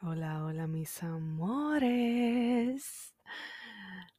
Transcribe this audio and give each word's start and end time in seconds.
Hola, 0.00 0.44
hola 0.44 0.68
mis 0.68 1.02
amores. 1.02 1.92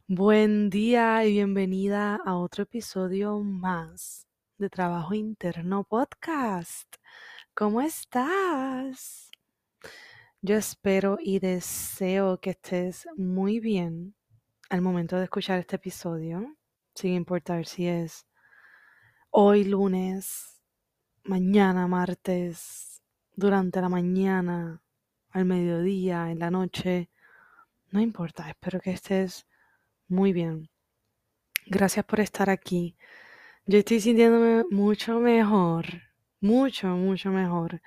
Buen 0.09 0.69
día 0.69 1.23
y 1.23 1.31
bienvenida 1.31 2.19
a 2.25 2.35
otro 2.35 2.63
episodio 2.63 3.39
más 3.39 4.27
de 4.57 4.69
Trabajo 4.69 5.13
Interno 5.13 5.85
Podcast. 5.85 6.93
¿Cómo 7.53 7.79
estás? 7.79 9.31
Yo 10.41 10.57
espero 10.57 11.17
y 11.17 11.39
deseo 11.39 12.41
que 12.41 12.49
estés 12.49 13.07
muy 13.15 13.61
bien 13.61 14.15
al 14.69 14.81
momento 14.81 15.15
de 15.15 15.23
escuchar 15.23 15.59
este 15.59 15.77
episodio, 15.77 16.57
sin 16.93 17.13
importar 17.13 17.65
si 17.65 17.87
es 17.87 18.27
hoy 19.29 19.63
lunes, 19.63 20.61
mañana 21.23 21.87
martes, 21.87 23.01
durante 23.33 23.79
la 23.79 23.87
mañana 23.87 24.83
al 25.31 25.45
mediodía, 25.45 26.31
en 26.31 26.39
la 26.39 26.51
noche, 26.51 27.09
no 27.91 28.01
importa, 28.01 28.49
espero 28.49 28.79
que 28.79 28.91
estés 28.91 29.47
muy 30.07 30.33
bien. 30.33 30.69
Gracias 31.65 32.05
por 32.05 32.19
estar 32.19 32.49
aquí. 32.49 32.95
Yo 33.65 33.77
estoy 33.79 33.99
sintiéndome 34.01 34.65
mucho 34.71 35.19
mejor, 35.19 35.85
mucho, 36.41 36.87
mucho 36.87 37.31
mejor 37.31 37.81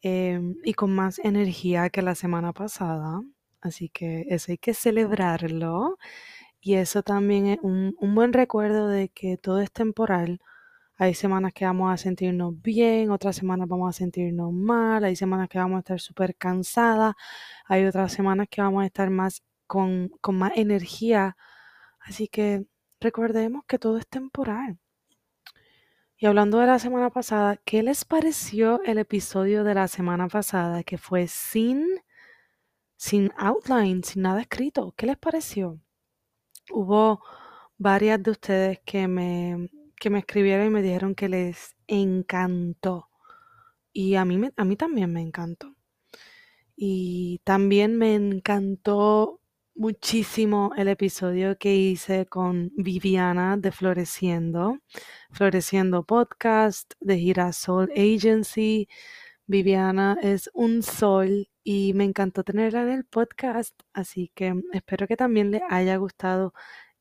em, 0.00 0.56
y 0.64 0.74
con 0.74 0.94
más 0.94 1.18
energía 1.20 1.90
que 1.90 2.02
la 2.02 2.14
semana 2.14 2.52
pasada. 2.52 3.20
Así 3.60 3.88
que 3.88 4.26
eso 4.28 4.52
hay 4.52 4.58
que 4.58 4.74
celebrarlo. 4.74 5.98
Y 6.60 6.74
eso 6.74 7.02
también 7.02 7.46
es 7.46 7.58
un, 7.62 7.94
un 8.00 8.14
buen 8.14 8.32
recuerdo 8.32 8.88
de 8.88 9.08
que 9.08 9.36
todo 9.36 9.60
es 9.60 9.72
temporal 9.72 10.40
hay 10.96 11.14
semanas 11.14 11.52
que 11.52 11.64
vamos 11.64 11.92
a 11.92 11.96
sentirnos 11.96 12.60
bien, 12.60 13.10
otras 13.10 13.36
semanas 13.36 13.68
vamos 13.68 13.88
a 13.90 13.98
sentirnos 13.98 14.52
mal, 14.52 15.04
hay 15.04 15.16
semanas 15.16 15.48
que 15.48 15.58
vamos 15.58 15.76
a 15.76 15.80
estar 15.80 16.00
súper 16.00 16.36
cansadas, 16.36 17.14
hay 17.66 17.84
otras 17.86 18.12
semanas 18.12 18.48
que 18.50 18.60
vamos 18.62 18.82
a 18.82 18.86
estar 18.86 19.10
más 19.10 19.42
con, 19.66 20.10
con 20.20 20.36
más 20.38 20.52
energía. 20.56 21.36
Así 22.00 22.28
que 22.28 22.66
recordemos 23.00 23.64
que 23.66 23.78
todo 23.78 23.98
es 23.98 24.06
temporal. 24.06 24.78
Y 26.16 26.26
hablando 26.26 26.58
de 26.58 26.66
la 26.66 26.78
semana 26.78 27.10
pasada, 27.10 27.56
¿qué 27.64 27.82
les 27.82 28.04
pareció 28.04 28.80
el 28.84 28.98
episodio 28.98 29.64
de 29.64 29.74
la 29.74 29.88
semana 29.88 30.28
pasada 30.28 30.84
que 30.84 30.98
fue 30.98 31.26
sin, 31.26 31.84
sin 32.96 33.32
outline, 33.36 34.04
sin 34.04 34.22
nada 34.22 34.42
escrito? 34.42 34.94
¿Qué 34.96 35.06
les 35.06 35.18
pareció? 35.18 35.80
Hubo 36.70 37.24
varias 37.76 38.22
de 38.22 38.30
ustedes 38.30 38.80
que 38.84 39.08
me, 39.08 39.68
que 40.02 40.10
me 40.10 40.18
escribieron 40.18 40.66
y 40.66 40.70
me 40.70 40.82
dijeron 40.82 41.14
que 41.14 41.28
les 41.28 41.76
encantó. 41.86 43.08
Y 43.92 44.16
a 44.16 44.24
mí, 44.24 44.50
a 44.56 44.64
mí 44.64 44.74
también 44.74 45.12
me 45.12 45.20
encantó. 45.20 45.76
Y 46.74 47.40
también 47.44 47.96
me 47.96 48.16
encantó 48.16 49.40
muchísimo 49.76 50.72
el 50.76 50.88
episodio 50.88 51.56
que 51.56 51.76
hice 51.76 52.26
con 52.26 52.72
Viviana 52.76 53.56
de 53.56 53.70
Floreciendo, 53.70 54.80
Floreciendo 55.30 56.02
Podcast, 56.02 56.94
de 56.98 57.18
Girasol 57.18 57.88
Agency. 57.92 58.88
Viviana 59.46 60.18
es 60.20 60.50
un 60.52 60.82
sol 60.82 61.48
y 61.62 61.94
me 61.94 62.02
encantó 62.02 62.42
tenerla 62.42 62.82
en 62.82 62.88
el 62.88 63.04
podcast, 63.04 63.80
así 63.92 64.32
que 64.34 64.52
espero 64.72 65.06
que 65.06 65.16
también 65.16 65.52
le 65.52 65.62
haya 65.70 65.94
gustado 65.96 66.54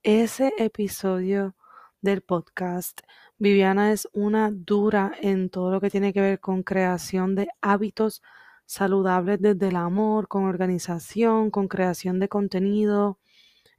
ese 0.03 0.53
episodio 0.59 1.55
del 2.01 2.21
podcast. 2.21 3.01
Viviana 3.37 3.91
es 3.91 4.07
una 4.13 4.51
dura 4.51 5.13
en 5.21 5.49
todo 5.49 5.71
lo 5.71 5.81
que 5.81 5.89
tiene 5.89 6.13
que 6.13 6.21
ver 6.21 6.39
con 6.39 6.63
creación 6.63 7.35
de 7.35 7.47
hábitos 7.61 8.21
saludables 8.65 9.41
desde 9.41 9.69
el 9.69 9.75
amor, 9.75 10.27
con 10.27 10.45
organización, 10.45 11.51
con 11.51 11.67
creación 11.67 12.19
de 12.19 12.29
contenido. 12.29 13.19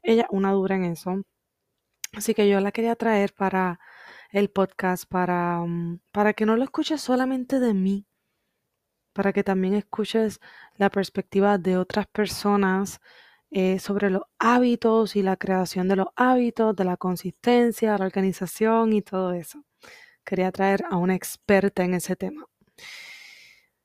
Ella 0.03 0.27
una 0.31 0.53
dura 0.53 0.77
en 0.77 0.85
eso. 0.85 1.23
Así 2.13 2.35
que 2.35 2.49
yo 2.49 2.61
la 2.61 2.73
quería 2.73 2.97
traer 2.97 3.35
para 3.35 3.81
el 4.31 4.51
podcast, 4.51 5.07
para, 5.07 5.61
mm, 5.61 6.01
para 6.13 6.35
que 6.35 6.47
no 6.47 6.57
lo 6.57 6.65
escuches 6.65 7.01
solamente 7.01 7.61
de 7.61 7.75
mí, 7.75 8.07
para 9.13 9.33
que 9.33 9.45
también 9.45 9.75
escuches 9.75 10.41
la 10.77 10.91
perspectiva 10.91 11.59
de 11.59 11.77
otras 11.77 12.07
personas 12.07 13.01
eh, 13.55 13.79
sobre 13.79 14.09
los 14.09 14.23
hábitos 14.39 15.15
y 15.15 15.23
la 15.23 15.37
creación 15.37 15.87
de 15.87 15.97
los 15.97 16.09
hábitos, 16.17 16.75
de 16.75 16.85
la 16.85 16.97
consistencia, 16.97 17.99
la 17.99 18.07
organización 18.07 18.95
y 18.95 19.03
todo 19.03 19.35
eso. 19.35 19.63
Quería 20.25 20.51
traer 20.51 20.85
a 20.91 20.97
una 20.97 21.15
experta 21.15 21.85
en 21.85 21.93
ese 21.93 22.17
tema. 22.17 22.47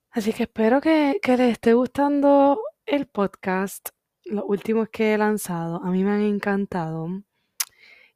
Así 0.10 0.32
que 0.32 0.44
espero 0.44 0.80
que, 0.80 1.20
que 1.22 1.36
les 1.36 1.52
esté 1.52 1.74
gustando 1.74 2.62
el 2.86 3.08
podcast, 3.08 3.90
los 4.24 4.46
últimos 4.48 4.88
que 4.88 5.14
he 5.14 5.18
lanzado. 5.18 5.82
A 5.84 5.92
mí 5.92 6.02
me 6.04 6.12
han 6.12 6.22
encantado. 6.22 7.10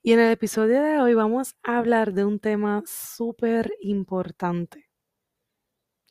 Y 0.02 0.14
en 0.14 0.22
el 0.22 0.32
episodio 0.32 0.82
de 0.82 1.00
hoy 1.02 1.14
vamos 1.16 1.56
a 1.64 1.78
hablar 1.78 2.14
de 2.14 2.24
un 2.24 2.40
tema 2.40 2.82
súper 2.86 3.74
importante. 3.82 4.90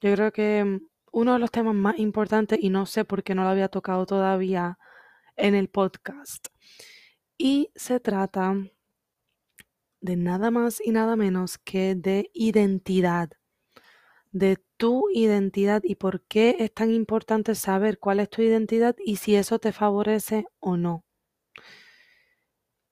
Yo 0.03 0.13
creo 0.15 0.33
que 0.33 0.81
uno 1.13 1.33
de 1.33 1.39
los 1.39 1.51
temas 1.51 1.75
más 1.75 1.99
importantes, 1.99 2.59
y 2.61 2.69
no 2.69 2.85
sé 2.85 3.07
por 3.07 3.23
qué 3.23 3.35
no 3.35 3.45
lo 3.45 3.49
había 3.49 3.69
tocado 3.69 4.05
todavía, 4.05 4.79
en 5.41 5.55
el 5.55 5.69
podcast. 5.69 6.49
Y 7.39 7.71
se 7.75 8.01
trata 8.01 8.55
de 10.01 10.17
nada 10.17 10.51
más 10.51 10.81
y 10.85 10.91
nada 10.93 11.17
menos 11.17 11.59
que 11.59 11.95
de 11.95 12.31
identidad. 12.35 13.31
de 14.33 14.59
tu 14.77 15.09
identidad 15.13 15.83
y 15.85 15.97
por 15.97 16.23
qué 16.23 16.57
es 16.61 16.73
tan 16.73 16.91
importante 16.93 17.55
saber 17.55 17.99
cuál 17.99 18.21
es 18.21 18.31
tu 18.31 18.43
identidad 18.43 18.97
y 19.05 19.17
si 19.17 19.35
eso 19.37 19.59
te 19.59 19.73
favorece 19.73 20.47
o 20.61 20.77
no. 20.77 21.05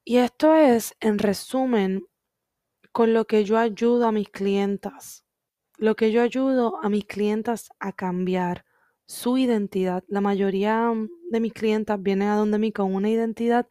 Y 0.04 0.16
esto 0.18 0.54
es, 0.54 0.96
en 1.00 1.18
resumen, 1.18 2.06
con 2.92 3.14
lo 3.14 3.26
que 3.26 3.44
yo 3.44 3.58
ayudo 3.58 4.06
a 4.06 4.12
mis 4.12 4.30
clientas. 4.30 5.24
Lo 5.76 5.96
que 5.96 6.10
yo 6.12 6.22
ayudo 6.22 6.78
a 6.82 6.88
mis 6.88 7.04
clientas 7.06 7.68
a 7.78 7.92
cambiar 7.92 8.64
su 9.08 9.38
identidad. 9.38 10.04
La 10.06 10.20
mayoría 10.20 10.92
de 11.30 11.40
mis 11.40 11.54
clientas 11.54 12.00
vienen 12.00 12.28
a 12.28 12.36
donde 12.36 12.58
mí 12.58 12.72
con 12.72 12.94
una 12.94 13.08
identidad 13.10 13.66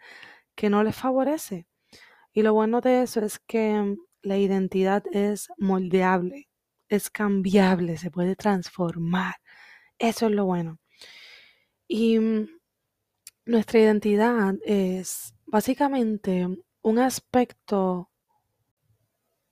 que 0.56 0.70
no 0.70 0.84
les 0.84 0.96
favorece. 0.96 1.68
Y 2.34 2.42
lo 2.42 2.54
bueno 2.54 2.82
de 2.82 3.04
eso 3.04 3.22
es 3.22 3.40
que 3.40 3.96
la 4.24 4.38
identidad 4.38 5.04
es 5.12 5.50
moldeable, 5.58 6.50
es 6.90 7.10
cambiable, 7.12 7.98
se 7.98 8.12
puede 8.12 8.36
transformar. 8.36 9.36
Eso 10.00 10.26
es 10.26 10.32
lo 10.34 10.46
bueno. 10.46 10.80
Y 11.88 12.18
nuestra 13.46 13.80
identidad 13.80 14.56
es 14.66 15.34
básicamente 15.46 16.48
un 16.82 17.00
aspecto 17.00 18.10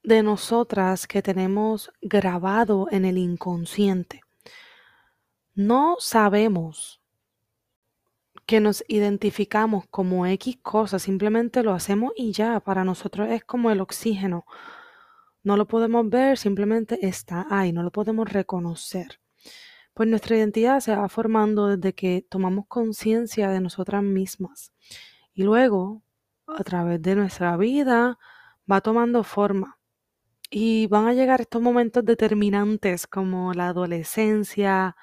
de 0.02 0.22
nosotras 0.22 1.06
que 1.06 1.22
tenemos 1.22 1.92
grabado 2.02 2.88
en 2.90 3.04
el 3.04 3.18
inconsciente. 3.18 4.25
No 5.56 5.96
sabemos 6.00 7.00
que 8.44 8.60
nos 8.60 8.84
identificamos 8.88 9.86
como 9.90 10.26
X 10.26 10.58
cosas, 10.60 11.02
simplemente 11.02 11.62
lo 11.62 11.72
hacemos 11.72 12.12
y 12.14 12.32
ya, 12.32 12.60
para 12.60 12.84
nosotros 12.84 13.30
es 13.30 13.42
como 13.42 13.70
el 13.70 13.80
oxígeno. 13.80 14.44
No 15.42 15.56
lo 15.56 15.66
podemos 15.66 16.10
ver, 16.10 16.36
simplemente 16.36 17.06
está 17.06 17.46
ahí, 17.48 17.72
no 17.72 17.82
lo 17.82 17.90
podemos 17.90 18.30
reconocer. 18.30 19.18
Pues 19.94 20.10
nuestra 20.10 20.36
identidad 20.36 20.80
se 20.80 20.94
va 20.94 21.08
formando 21.08 21.68
desde 21.68 21.94
que 21.94 22.26
tomamos 22.28 22.66
conciencia 22.68 23.48
de 23.48 23.60
nosotras 23.60 24.02
mismas. 24.02 24.74
Y 25.32 25.44
luego, 25.44 26.02
a 26.46 26.62
través 26.64 27.00
de 27.00 27.16
nuestra 27.16 27.56
vida, 27.56 28.18
va 28.70 28.82
tomando 28.82 29.24
forma. 29.24 29.78
Y 30.50 30.86
van 30.88 31.06
a 31.06 31.14
llegar 31.14 31.40
estos 31.40 31.62
momentos 31.62 32.04
determinantes 32.04 33.06
como 33.06 33.54
la 33.54 33.68
adolescencia, 33.68 34.96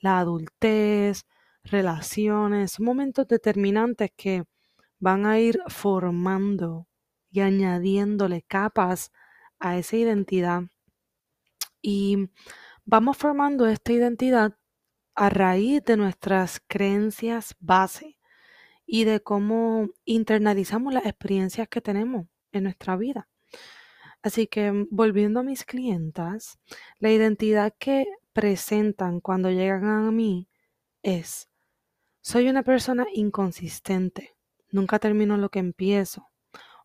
la 0.00 0.18
adultez, 0.18 1.24
relaciones, 1.64 2.80
momentos 2.80 3.28
determinantes 3.28 4.10
que 4.16 4.44
van 4.98 5.26
a 5.26 5.38
ir 5.38 5.60
formando 5.68 6.88
y 7.30 7.40
añadiéndole 7.40 8.42
capas 8.42 9.12
a 9.58 9.78
esa 9.78 9.96
identidad. 9.96 10.62
Y 11.82 12.30
vamos 12.84 13.16
formando 13.16 13.66
esta 13.66 13.92
identidad 13.92 14.56
a 15.14 15.30
raíz 15.30 15.84
de 15.84 15.96
nuestras 15.96 16.60
creencias 16.66 17.54
base 17.60 18.16
y 18.86 19.04
de 19.04 19.20
cómo 19.20 19.88
internalizamos 20.04 20.92
las 20.92 21.06
experiencias 21.06 21.68
que 21.68 21.80
tenemos 21.80 22.26
en 22.52 22.64
nuestra 22.64 22.96
vida. 22.96 23.28
Así 24.22 24.46
que 24.46 24.72
mm, 24.72 24.88
volviendo 24.90 25.40
a 25.40 25.42
mis 25.42 25.64
clientas, 25.64 26.58
la 26.98 27.10
identidad 27.10 27.74
que 27.78 28.06
presentan 28.32 29.20
cuando 29.20 29.50
llegan 29.50 30.06
a 30.06 30.10
mí 30.10 30.48
es, 31.02 31.48
soy 32.20 32.48
una 32.48 32.62
persona 32.62 33.06
inconsistente, 33.12 34.36
nunca 34.70 34.98
termino 34.98 35.36
lo 35.36 35.50
que 35.50 35.58
empiezo. 35.58 36.28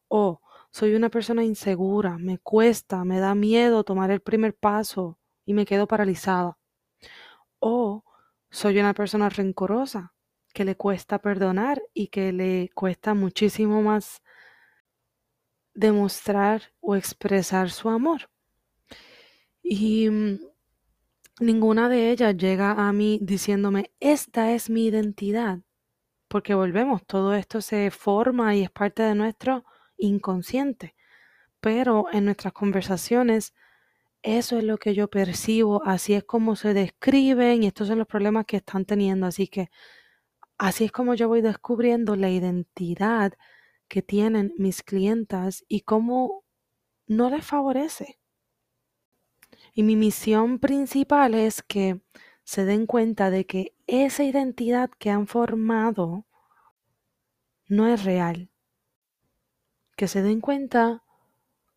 O 0.08 0.42
soy 0.72 0.96
una 0.96 1.10
persona 1.10 1.44
insegura, 1.44 2.18
me 2.18 2.38
cuesta, 2.40 3.04
me 3.04 3.20
da 3.20 3.36
miedo 3.36 3.84
tomar 3.84 4.12
el 4.12 4.22
primer 4.22 4.56
paso 4.56 5.20
y 5.46 5.54
me 5.54 5.66
quedo 5.66 5.88
paralizada. 5.88 6.58
O 7.60 8.04
soy 8.50 8.80
una 8.80 8.94
persona 8.94 9.30
rencorosa, 9.30 10.14
que 10.54 10.66
le 10.66 10.76
cuesta 10.76 11.20
perdonar 11.20 11.84
y 11.94 12.08
que 12.08 12.32
le 12.32 12.70
cuesta 12.74 13.14
muchísimo 13.14 13.82
más 13.82 14.22
demostrar 15.74 16.74
o 16.80 16.96
expresar 16.96 17.70
su 17.70 17.90
amor. 17.90 18.30
Y 19.62 20.10
mm, 20.10 20.40
ninguna 21.40 21.90
de 21.90 22.12
ellas 22.12 22.36
llega 22.38 22.72
a 22.88 22.94
mí 22.94 23.20
diciéndome, 23.22 23.92
esta 24.00 24.52
es 24.54 24.70
mi 24.70 24.86
identidad. 24.86 25.60
Porque 26.28 26.56
volvemos, 26.56 27.06
todo 27.06 27.36
esto 27.36 27.62
se 27.62 27.92
forma 27.92 28.56
y 28.56 28.64
es 28.64 28.72
parte 28.72 29.04
de 29.04 29.16
nuestro 29.16 29.66
inconsciente. 29.98 30.96
Pero 31.62 32.06
en 32.12 32.26
nuestras 32.26 32.54
conversaciones, 32.54 33.54
eso 34.24 34.58
es 34.58 34.64
lo 34.64 34.78
que 34.78 34.96
yo 34.96 35.08
percibo, 35.10 35.84
así 35.86 36.14
es 36.14 36.24
como 36.24 36.56
se 36.56 36.74
describen 36.74 37.64
y 37.64 37.68
estos 37.68 37.88
son 37.88 38.00
los 38.00 38.08
problemas 38.08 38.46
que 38.46 38.58
están 38.58 38.86
teniendo. 38.86 39.28
Así 39.28 39.48
que 39.48 39.70
así 40.58 40.86
es 40.86 40.92
como 40.92 41.14
yo 41.16 41.28
voy 41.28 41.42
descubriendo 41.42 42.16
la 42.16 42.30
identidad 42.30 43.34
que 43.88 44.02
tienen 44.02 44.54
mis 44.58 44.84
clientas 44.84 45.64
y 45.68 45.82
cómo 45.82 46.44
no 47.08 47.30
les 47.30 47.46
favorece. 47.46 48.20
Y 49.76 49.84
mi 49.84 49.96
misión 49.96 50.58
principal 50.58 51.36
es 51.36 51.62
que 51.62 52.00
se 52.44 52.66
den 52.66 52.88
cuenta 52.88 53.30
de 53.30 53.46
que 53.46 53.76
esa 53.86 54.24
identidad 54.24 54.90
que 54.98 55.10
han 55.10 55.28
formado 55.28 56.26
no 57.68 57.88
es 57.88 58.04
real. 58.04 58.50
Que 59.98 60.08
se 60.08 60.22
den 60.22 60.42
cuenta 60.42 61.04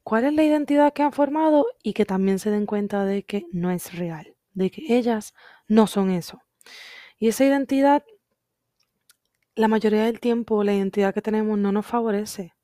cuál 0.04 0.24
es 0.24 0.32
la 0.32 0.44
identidad 0.44 0.92
que 0.92 1.02
han 1.02 1.12
formado 1.12 1.66
y 1.82 1.92
que 1.92 2.06
también 2.06 2.38
se 2.38 2.50
den 2.50 2.66
cuenta 2.66 3.04
de 3.04 3.24
que 3.24 3.46
no 3.52 3.70
es 3.70 3.92
real, 3.92 4.36
de 4.52 4.70
que 4.70 4.96
ellas 4.96 5.34
no 5.66 5.86
son 5.86 6.10
eso. 6.10 6.40
Y 7.18 7.28
esa 7.28 7.44
identidad 7.44 8.04
la 9.56 9.66
mayoría 9.66 10.04
del 10.04 10.20
tiempo 10.20 10.62
la 10.62 10.72
identidad 10.72 11.12
que 11.12 11.20
tenemos 11.20 11.58
no 11.58 11.72
nos 11.72 11.84
favorece. 11.84 12.54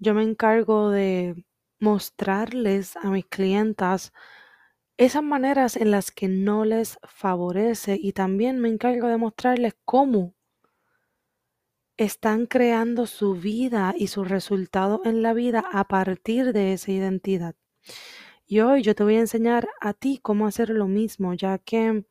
Yo 0.00 0.12
me 0.12 0.24
encargo 0.24 0.90
de 0.90 1.44
mostrarles 1.78 2.96
a 2.96 3.10
mis 3.10 3.26
clientas 3.26 4.12
esas 5.00 5.22
maneras 5.22 5.76
en 5.76 5.90
las 5.90 6.10
que 6.10 6.28
no 6.28 6.66
les 6.66 6.98
favorece 7.02 7.98
y 7.98 8.12
también 8.12 8.58
me 8.60 8.68
encargo 8.68 9.08
de 9.08 9.16
mostrarles 9.16 9.74
cómo 9.86 10.34
están 11.96 12.44
creando 12.44 13.06
su 13.06 13.32
vida 13.32 13.94
y 13.96 14.08
su 14.08 14.24
resultado 14.24 15.00
en 15.06 15.22
la 15.22 15.32
vida 15.32 15.64
a 15.72 15.84
partir 15.84 16.52
de 16.52 16.74
esa 16.74 16.92
identidad. 16.92 17.54
Y 18.46 18.60
hoy 18.60 18.82
yo 18.82 18.94
te 18.94 19.02
voy 19.02 19.16
a 19.16 19.20
enseñar 19.20 19.70
a 19.80 19.94
ti 19.94 20.18
cómo 20.22 20.46
hacer 20.46 20.68
lo 20.68 20.86
mismo, 20.86 21.32
ya 21.32 21.56
que 21.56 22.04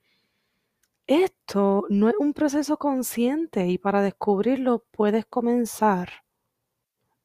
esto 1.06 1.86
no 1.90 2.10
es 2.10 2.16
un 2.18 2.34
proceso 2.34 2.78
consciente 2.78 3.68
y 3.68 3.78
para 3.78 4.02
descubrirlo 4.02 4.84
puedes 4.90 5.28
comenzar 5.28 6.10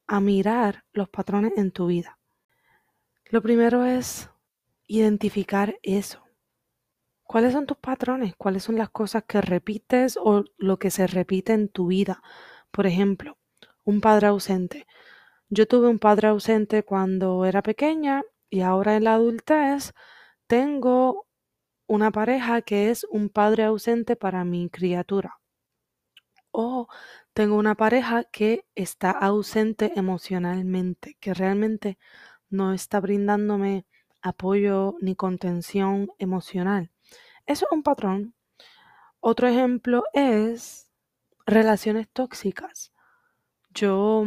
a 0.06 0.20
mirar 0.20 0.84
los 0.92 1.08
patrones 1.08 1.54
en 1.56 1.70
tu 1.70 1.86
vida. 1.86 2.18
Lo 3.30 3.40
primero 3.40 3.86
es 3.86 4.28
identificar 4.86 5.78
eso. 5.82 6.24
¿Cuáles 7.22 7.52
son 7.52 7.66
tus 7.66 7.78
patrones? 7.78 8.34
¿Cuáles 8.36 8.64
son 8.64 8.76
las 8.76 8.90
cosas 8.90 9.24
que 9.26 9.40
repites 9.40 10.18
o 10.22 10.44
lo 10.58 10.78
que 10.78 10.90
se 10.90 11.06
repite 11.06 11.52
en 11.52 11.68
tu 11.68 11.88
vida? 11.88 12.22
Por 12.70 12.86
ejemplo, 12.86 13.38
un 13.84 14.00
padre 14.00 14.28
ausente. 14.28 14.86
Yo 15.48 15.66
tuve 15.66 15.88
un 15.88 15.98
padre 15.98 16.28
ausente 16.28 16.82
cuando 16.82 17.44
era 17.44 17.62
pequeña 17.62 18.22
y 18.50 18.60
ahora 18.60 18.96
en 18.96 19.04
la 19.04 19.14
adultez 19.14 19.94
tengo 20.46 21.26
una 21.86 22.10
pareja 22.10 22.62
que 22.62 22.90
es 22.90 23.04
un 23.04 23.28
padre 23.28 23.64
ausente 23.64 24.16
para 24.16 24.44
mi 24.44 24.68
criatura. 24.70 25.40
O 26.50 26.88
tengo 27.32 27.56
una 27.56 27.74
pareja 27.74 28.24
que 28.24 28.64
está 28.74 29.10
ausente 29.10 29.92
emocionalmente, 29.96 31.16
que 31.20 31.34
realmente 31.34 31.98
no 32.48 32.72
está 32.72 33.00
brindándome 33.00 33.86
apoyo 34.24 34.96
ni 35.00 35.14
contención 35.14 36.10
emocional. 36.18 36.90
Eso 37.46 37.66
es 37.66 37.72
un 37.72 37.82
patrón. 37.82 38.34
Otro 39.20 39.46
ejemplo 39.46 40.04
es 40.14 40.88
relaciones 41.46 42.08
tóxicas. 42.08 42.92
Yo 43.68 44.24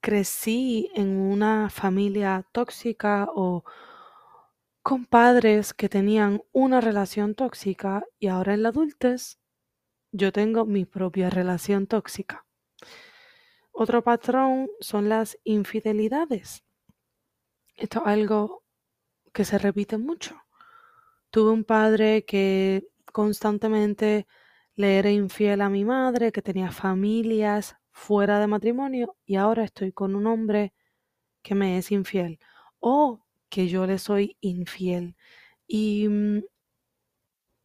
crecí 0.00 0.90
en 0.94 1.16
una 1.16 1.70
familia 1.70 2.44
tóxica 2.52 3.28
o 3.32 3.64
con 4.82 5.06
padres 5.06 5.72
que 5.72 5.88
tenían 5.88 6.42
una 6.50 6.80
relación 6.80 7.36
tóxica 7.36 8.04
y 8.18 8.26
ahora 8.26 8.54
en 8.54 8.64
la 8.64 8.70
adultez 8.70 9.38
yo 10.10 10.32
tengo 10.32 10.66
mi 10.66 10.84
propia 10.84 11.30
relación 11.30 11.86
tóxica. 11.86 12.44
Otro 13.70 14.02
patrón 14.02 14.68
son 14.80 15.08
las 15.08 15.38
infidelidades. 15.44 16.64
Esto 17.76 18.00
es 18.00 18.06
algo 18.06 18.64
que 19.32 19.44
se 19.44 19.58
repite 19.58 19.98
mucho. 19.98 20.40
Tuve 21.30 21.50
un 21.52 21.64
padre 21.64 22.24
que 22.24 22.88
constantemente 23.12 24.26
le 24.74 24.98
era 24.98 25.10
infiel 25.10 25.60
a 25.62 25.68
mi 25.68 25.84
madre, 25.84 26.32
que 26.32 26.42
tenía 26.42 26.70
familias 26.70 27.76
fuera 27.90 28.38
de 28.40 28.46
matrimonio 28.46 29.16
y 29.26 29.36
ahora 29.36 29.64
estoy 29.64 29.92
con 29.92 30.14
un 30.14 30.26
hombre 30.26 30.74
que 31.42 31.54
me 31.54 31.78
es 31.78 31.92
infiel. 31.92 32.38
O 32.80 33.24
que 33.48 33.68
yo 33.68 33.86
le 33.86 33.98
soy 33.98 34.36
infiel. 34.40 35.16
Y 35.66 36.08
mm, 36.08 36.42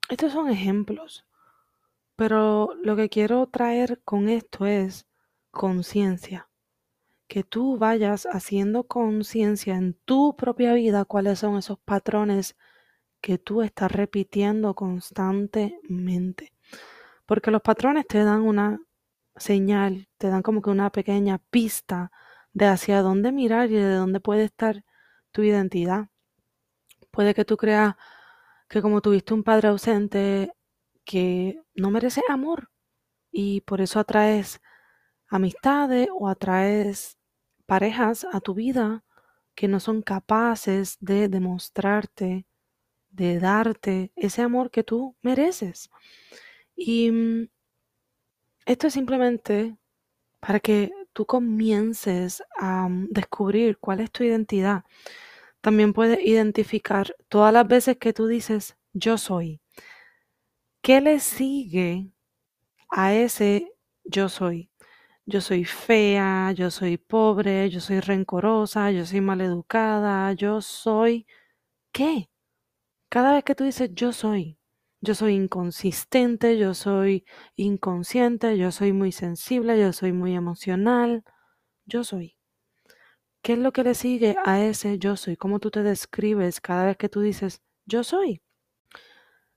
estos 0.09 0.33
son 0.33 0.49
ejemplos, 0.49 1.25
pero 2.15 2.73
lo 2.83 2.95
que 2.95 3.09
quiero 3.09 3.47
traer 3.47 4.01
con 4.03 4.29
esto 4.29 4.65
es 4.65 5.07
conciencia. 5.51 6.46
Que 7.27 7.43
tú 7.43 7.77
vayas 7.77 8.27
haciendo 8.31 8.83
conciencia 8.85 9.75
en 9.75 9.93
tu 10.05 10.35
propia 10.35 10.73
vida 10.73 11.05
cuáles 11.05 11.39
son 11.39 11.57
esos 11.57 11.79
patrones 11.79 12.55
que 13.21 13.37
tú 13.37 13.61
estás 13.61 13.91
repitiendo 13.91 14.73
constantemente. 14.75 16.53
Porque 17.25 17.51
los 17.51 17.61
patrones 17.61 18.07
te 18.07 18.23
dan 18.23 18.41
una 18.41 18.79
señal, 19.35 20.07
te 20.17 20.29
dan 20.29 20.41
como 20.41 20.61
que 20.61 20.69
una 20.69 20.91
pequeña 20.91 21.39
pista 21.49 22.11
de 22.53 22.65
hacia 22.65 23.01
dónde 23.01 23.31
mirar 23.31 23.69
y 23.69 23.75
de 23.75 23.95
dónde 23.95 24.19
puede 24.19 24.45
estar 24.45 24.83
tu 25.31 25.43
identidad. 25.43 26.07
Puede 27.11 27.33
que 27.33 27.45
tú 27.45 27.57
creas 27.57 27.95
que 28.67 28.81
como 28.81 29.01
tuviste 29.01 29.33
un 29.33 29.43
padre 29.43 29.69
ausente 29.69 30.51
que 31.05 31.61
no 31.75 31.91
merece 31.91 32.21
amor 32.29 32.69
y 33.31 33.61
por 33.61 33.81
eso 33.81 33.99
atraes 33.99 34.61
amistades 35.27 36.09
o 36.13 36.27
atraes 36.27 37.16
parejas 37.67 38.25
a 38.33 38.39
tu 38.41 38.55
vida 38.55 39.03
que 39.55 39.67
no 39.67 39.79
son 39.79 40.01
capaces 40.01 40.97
de 40.99 41.29
demostrarte, 41.29 42.47
de 43.11 43.39
darte 43.39 44.11
ese 44.15 44.41
amor 44.41 44.71
que 44.71 44.83
tú 44.83 45.15
mereces. 45.21 45.89
Y 46.75 47.11
mm, 47.11 47.49
esto 48.65 48.87
es 48.87 48.93
simplemente 48.93 49.77
para 50.39 50.59
que 50.59 50.91
tú 51.13 51.25
comiences 51.25 52.43
a 52.57 52.87
mm, 52.89 53.09
descubrir 53.11 53.77
cuál 53.79 54.01
es 54.01 54.11
tu 54.11 54.23
identidad. 54.23 54.85
También 55.61 55.93
puedes 55.93 56.19
identificar 56.25 57.15
todas 57.29 57.53
las 57.53 57.67
veces 57.67 57.97
que 57.97 58.13
tú 58.13 58.27
dices 58.27 58.77
yo 58.93 59.17
soy. 59.17 59.61
¿Qué 60.81 61.01
le 61.01 61.19
sigue 61.19 62.11
a 62.89 63.13
ese 63.13 63.73
yo 64.05 64.29
soy? 64.29 64.71
Yo 65.29 65.41
soy 65.41 65.65
fea, 65.65 66.53
yo 66.53 66.71
soy 66.71 66.97
pobre, 66.97 67.69
yo 67.69 67.81
soy 67.81 67.99
rencorosa, 67.99 68.91
yo 68.91 69.05
soy 69.05 69.19
maleducada, 69.19 70.31
yo 70.31 70.61
soy... 70.61 71.27
¿Qué? 71.91 72.29
Cada 73.09 73.33
vez 73.33 73.43
que 73.43 73.53
tú 73.53 73.65
dices 73.65 73.89
yo 73.93 74.13
soy, 74.13 74.57
yo 75.01 75.15
soy 75.15 75.35
inconsistente, 75.35 76.57
yo 76.57 76.73
soy 76.73 77.25
inconsciente, 77.57 78.57
yo 78.57 78.71
soy 78.71 78.93
muy 78.93 79.11
sensible, 79.11 79.77
yo 79.77 79.91
soy 79.91 80.13
muy 80.13 80.33
emocional, 80.33 81.25
yo 81.85 82.05
soy. 82.05 82.37
¿Qué 83.41 83.53
es 83.53 83.59
lo 83.59 83.73
que 83.73 83.83
le 83.83 83.95
sigue 83.95 84.37
a 84.45 84.63
ese 84.63 84.97
yo 84.97 85.17
soy? 85.17 85.35
¿Cómo 85.35 85.59
tú 85.59 85.71
te 85.71 85.83
describes 85.83 86.61
cada 86.61 86.85
vez 86.85 86.95
que 86.95 87.09
tú 87.09 87.19
dices 87.19 87.61
yo 87.85 88.05
soy? 88.05 88.41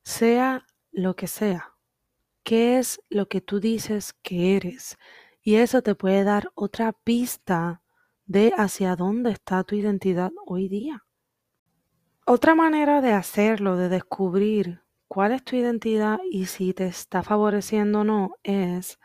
Sea 0.03 0.67
lo 0.91 1.15
que 1.15 1.29
sea, 1.29 1.75
¿qué 2.43 2.79
es 2.79 3.01
lo 3.09 3.29
que 3.29 3.41
tú 3.41 3.61
dices 3.61 4.15
que 4.15 4.57
eres? 4.57 4.99
Y 5.43 5.57
eso 5.57 5.83
te 5.83 5.95
puede 5.95 6.25
dar 6.25 6.51
otra 6.55 6.93
pista 6.93 7.83
de 8.27 8.53
hacia 8.57 8.95
dónde 8.97 9.31
está 9.31 9.65
tu 9.65 9.75
identidad 9.75 10.33
hoy 10.47 10.69
día. 10.69 11.05
Otra 12.27 12.55
manera 12.55 13.01
de 13.01 13.13
hacerlo, 13.13 13.77
de 13.77 13.89
descubrir 13.89 14.83
cuál 15.09 15.33
es 15.33 15.43
tu 15.43 15.57
identidad 15.57 16.21
y 16.31 16.47
si 16.47 16.73
te 16.75 16.87
está 16.87 17.23
favoreciendo 17.23 18.01
o 18.01 18.05
no, 18.05 18.37
es 18.45 19.01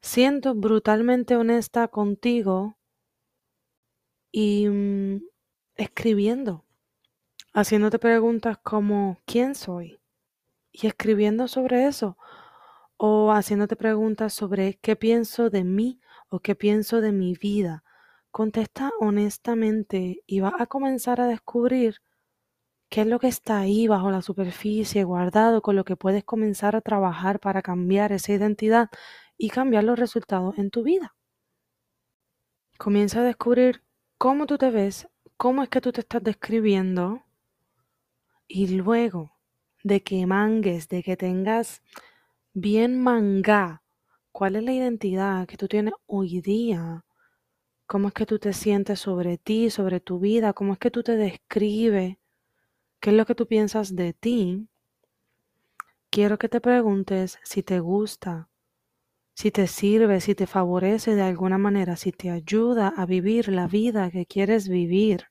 siendo 0.00 0.54
brutalmente 0.54 1.36
honesta 1.36 1.88
contigo 1.88 2.78
y 4.30 4.68
mm, 4.68 5.22
escribiendo, 5.76 6.64
haciéndote 7.52 7.98
preguntas 7.98 8.58
como 8.58 9.18
¿quién 9.26 9.54
soy? 9.54 10.00
Y 10.72 10.86
escribiendo 10.86 11.48
sobre 11.48 11.86
eso, 11.86 12.16
o 13.02 13.32
haciéndote 13.32 13.76
preguntas 13.76 14.34
sobre 14.34 14.74
qué 14.82 14.94
pienso 14.94 15.48
de 15.48 15.64
mí 15.64 16.02
o 16.28 16.40
qué 16.40 16.54
pienso 16.54 17.00
de 17.00 17.12
mi 17.12 17.32
vida. 17.32 17.82
Contesta 18.30 18.90
honestamente 19.00 20.22
y 20.26 20.40
vas 20.40 20.52
a 20.58 20.66
comenzar 20.66 21.18
a 21.18 21.26
descubrir 21.26 22.02
qué 22.90 23.00
es 23.00 23.06
lo 23.06 23.18
que 23.18 23.28
está 23.28 23.58
ahí 23.58 23.88
bajo 23.88 24.10
la 24.10 24.20
superficie, 24.20 25.02
guardado, 25.04 25.62
con 25.62 25.76
lo 25.76 25.84
que 25.84 25.96
puedes 25.96 26.24
comenzar 26.24 26.76
a 26.76 26.82
trabajar 26.82 27.40
para 27.40 27.62
cambiar 27.62 28.12
esa 28.12 28.34
identidad 28.34 28.90
y 29.38 29.48
cambiar 29.48 29.84
los 29.84 29.98
resultados 29.98 30.58
en 30.58 30.68
tu 30.68 30.82
vida. 30.82 31.14
Comienza 32.76 33.20
a 33.20 33.24
descubrir 33.24 33.82
cómo 34.18 34.44
tú 34.44 34.58
te 34.58 34.70
ves, 34.70 35.08
cómo 35.38 35.62
es 35.62 35.70
que 35.70 35.80
tú 35.80 35.90
te 35.90 36.02
estás 36.02 36.22
describiendo 36.22 37.22
y 38.46 38.66
luego 38.68 39.38
de 39.84 40.02
que 40.02 40.26
mangues, 40.26 40.90
de 40.90 41.02
que 41.02 41.16
tengas 41.16 41.82
bien 42.52 43.00
manga, 43.00 43.82
cuál 44.32 44.56
es 44.56 44.64
la 44.64 44.72
identidad 44.72 45.46
que 45.46 45.56
tú 45.56 45.68
tienes 45.68 45.94
hoy 46.06 46.40
día, 46.40 47.04
cómo 47.86 48.08
es 48.08 48.14
que 48.14 48.26
tú 48.26 48.38
te 48.38 48.52
sientes 48.52 49.00
sobre 49.00 49.38
ti, 49.38 49.70
sobre 49.70 50.00
tu 50.00 50.18
vida, 50.18 50.52
cómo 50.52 50.72
es 50.74 50.78
que 50.78 50.90
tú 50.90 51.02
te 51.02 51.16
describes, 51.16 52.16
qué 53.00 53.10
es 53.10 53.16
lo 53.16 53.26
que 53.26 53.34
tú 53.34 53.46
piensas 53.46 53.94
de 53.96 54.12
ti, 54.12 54.68
quiero 56.10 56.38
que 56.38 56.48
te 56.48 56.60
preguntes 56.60 57.38
si 57.44 57.62
te 57.62 57.80
gusta, 57.80 58.48
si 59.34 59.50
te 59.50 59.66
sirve, 59.66 60.20
si 60.20 60.34
te 60.34 60.46
favorece 60.46 61.14
de 61.14 61.22
alguna 61.22 61.58
manera, 61.58 61.96
si 61.96 62.12
te 62.12 62.30
ayuda 62.30 62.88
a 62.96 63.06
vivir 63.06 63.48
la 63.48 63.68
vida 63.68 64.10
que 64.10 64.26
quieres 64.26 64.68
vivir. 64.68 65.26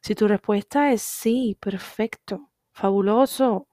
Si 0.00 0.14
tu 0.14 0.28
respuesta 0.28 0.92
es 0.92 1.02
sí, 1.02 1.56
perfecto, 1.60 2.50
fabuloso, 2.72 3.68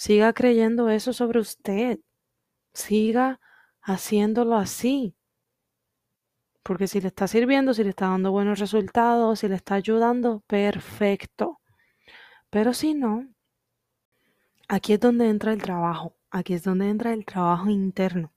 siga 0.00 0.32
creyendo 0.32 0.88
eso 0.88 1.12
sobre 1.12 1.40
usted. 1.40 2.00
Siga 2.72 3.38
haciéndolo 3.82 4.56
así. 4.56 5.14
Porque 6.62 6.86
si 6.86 7.02
le 7.02 7.08
está 7.08 7.28
sirviendo, 7.28 7.74
si 7.74 7.84
le 7.84 7.90
está 7.90 8.06
dando 8.08 8.32
buenos 8.32 8.58
resultados, 8.60 9.40
si 9.40 9.48
le 9.48 9.56
está 9.56 9.74
ayudando, 9.74 10.40
perfecto. 10.46 11.60
Pero 12.48 12.72
si 12.72 12.94
no, 12.94 13.28
aquí 14.68 14.94
es 14.94 15.00
donde 15.00 15.28
entra 15.28 15.52
el 15.52 15.60
trabajo. 15.60 16.16
Aquí 16.30 16.54
es 16.54 16.64
donde 16.64 16.88
entra 16.88 17.12
el 17.12 17.26
trabajo 17.26 17.68
interno. 17.68 18.32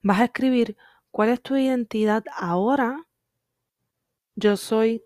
Vas 0.00 0.20
a 0.20 0.24
escribir 0.24 0.78
cuál 1.10 1.28
es 1.28 1.42
tu 1.42 1.56
identidad 1.56 2.24
ahora. 2.34 3.06
Yo 4.34 4.56
soy 4.56 5.04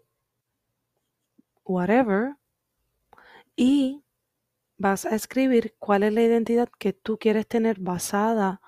whatever. 1.65 2.37
Y 3.57 4.05
vas 4.78 5.06
a 5.06 5.14
escribir 5.14 5.75
cuál 5.78 6.02
es 6.02 6.12
la 6.12 6.23
identidad 6.23 6.68
que 6.78 6.92
tú 6.92 7.18
quieres 7.18 7.47
tener 7.47 7.80
basada 7.80 8.61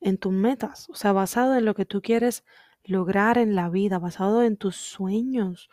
en 0.00 0.18
tus 0.18 0.32
metas, 0.32 0.88
o 0.90 0.94
sea, 0.94 1.12
basado 1.12 1.56
en 1.56 1.64
lo 1.64 1.74
que 1.74 1.84
tú 1.84 2.00
quieres 2.02 2.44
lograr 2.84 3.38
en 3.38 3.54
la 3.54 3.68
vida, 3.68 3.98
basado 3.98 4.42
en 4.42 4.56
tus 4.56 4.76
sueños, 4.76 5.68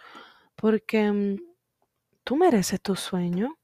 porque 0.56 1.12
mm, 1.12 1.38
tú 2.24 2.36
mereces 2.36 2.82
tu 2.82 2.96
sueño, 2.96 3.58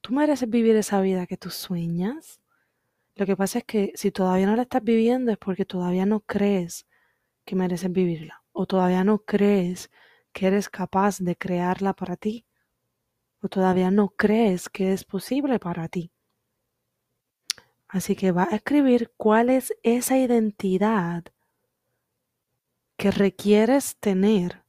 tú 0.00 0.12
mereces 0.12 0.48
vivir 0.48 0.76
esa 0.76 1.00
vida 1.00 1.26
que 1.26 1.36
tú 1.36 1.50
sueñas. 1.50 2.40
Lo 3.14 3.26
que 3.26 3.36
pasa 3.36 3.58
es 3.58 3.64
que 3.64 3.92
si 3.94 4.10
todavía 4.10 4.46
no 4.46 4.56
la 4.56 4.62
estás 4.62 4.82
viviendo 4.82 5.32
es 5.32 5.38
porque 5.38 5.64
todavía 5.64 6.06
no 6.06 6.20
crees 6.20 6.86
que 7.44 7.56
mereces 7.56 7.92
vivirla 7.92 8.42
o 8.52 8.66
todavía 8.66 9.04
no 9.04 9.20
crees 9.20 9.90
que 10.32 10.46
eres 10.46 10.68
capaz 10.68 11.18
de 11.18 11.36
crearla 11.36 11.94
para 11.94 12.16
ti 12.16 12.46
o 13.42 13.48
todavía 13.48 13.90
no 13.90 14.10
crees 14.10 14.68
que 14.68 14.92
es 14.92 15.04
posible 15.04 15.58
para 15.58 15.88
ti. 15.88 16.12
Así 17.88 18.16
que 18.16 18.32
va 18.32 18.44
a 18.50 18.56
escribir 18.56 19.12
cuál 19.16 19.50
es 19.50 19.74
esa 19.82 20.16
identidad 20.16 21.24
que 22.96 23.10
requieres 23.10 23.96
tener 23.96 24.62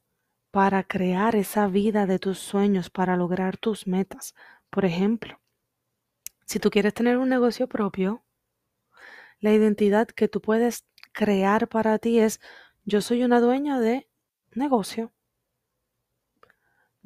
para 0.50 0.82
crear 0.84 1.36
esa 1.36 1.66
vida 1.68 2.06
de 2.06 2.18
tus 2.18 2.38
sueños, 2.38 2.90
para 2.90 3.16
lograr 3.16 3.56
tus 3.56 3.86
metas. 3.86 4.34
Por 4.70 4.84
ejemplo, 4.84 5.40
si 6.44 6.58
tú 6.58 6.70
quieres 6.70 6.94
tener 6.94 7.16
un 7.16 7.28
negocio 7.28 7.68
propio, 7.68 8.24
la 9.40 9.52
identidad 9.52 10.08
que 10.08 10.28
tú 10.28 10.40
puedes 10.40 10.84
crear 11.12 11.68
para 11.68 11.98
ti 11.98 12.18
es 12.18 12.40
yo 12.84 13.00
soy 13.00 13.24
una 13.24 13.40
dueña 13.40 13.80
de 13.80 14.08
negocio. 14.52 15.12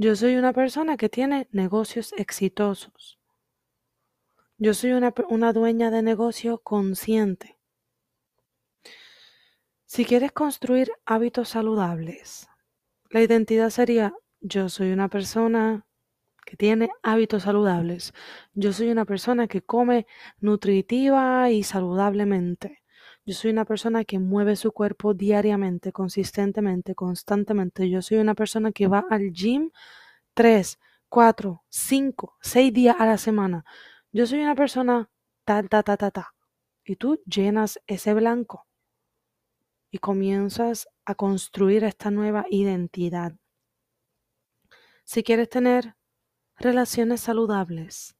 Yo 0.00 0.14
soy 0.14 0.36
una 0.36 0.52
persona 0.52 0.96
que 0.96 1.08
tiene 1.08 1.48
negocios 1.50 2.14
exitosos. 2.16 3.18
Yo 4.56 4.72
soy 4.72 4.92
una, 4.92 5.52
dueña 5.52 5.90
de 5.90 6.02
negocio 6.02 6.58
consciente. 6.58 7.58
Si 9.86 10.04
quieres 10.04 10.30
construir 10.30 10.92
hábitos 11.04 11.48
saludables, 11.48 12.48
la 13.10 13.22
identidad 13.22 13.70
sería 13.70 14.14
yo 14.40 14.68
soy 14.68 14.92
una 14.92 15.08
persona 15.08 15.84
que 16.46 16.56
tiene 16.56 16.90
hábitos 17.02 17.42
saludables. 17.42 18.14
Yo 18.54 18.72
soy 18.72 18.92
una 18.92 19.04
persona 19.04 19.48
que 19.48 19.62
come 19.62 20.06
nutritiva 20.38 21.50
y 21.50 21.64
saludablemente. 21.64 22.84
Yo 23.28 23.34
soy 23.34 23.50
una 23.50 23.66
persona 23.66 24.06
que 24.06 24.18
mueve 24.18 24.56
su 24.56 24.72
cuerpo 24.72 25.12
diariamente, 25.12 25.92
consistentemente, 25.92 26.94
constantemente. 26.94 27.90
Yo 27.90 28.00
soy 28.00 28.16
una 28.16 28.34
persona 28.34 28.72
que 28.72 28.88
va 28.88 29.04
al 29.10 29.32
gym 29.34 29.70
tres, 30.32 30.78
cuatro, 31.10 31.62
cinco, 31.68 32.38
seis 32.40 32.72
días 32.72 32.96
a 32.98 33.04
la 33.04 33.18
semana. 33.18 33.66
Yo 34.12 34.26
soy 34.26 34.40
una 34.40 34.54
persona 34.54 35.10
ta, 35.44 35.62
ta, 35.62 35.82
ta, 35.82 35.98
ta, 35.98 36.10
ta. 36.10 36.34
Y 36.86 36.96
tú 36.96 37.20
llenas 37.26 37.78
ese 37.86 38.14
blanco 38.14 38.66
y 39.90 39.98
comienzas 39.98 40.88
a 41.04 41.14
construir 41.14 41.84
esta 41.84 42.10
nueva 42.10 42.46
identidad. 42.48 43.34
Si 45.04 45.22
quieres 45.22 45.50
tener 45.50 45.96
relaciones 46.56 47.20
saludables, 47.20 48.16